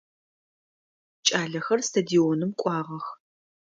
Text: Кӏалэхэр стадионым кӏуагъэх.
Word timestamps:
Кӏалэхэр 1.27 1.79
стадионым 1.87 2.51
кӏуагъэх. 2.59 3.05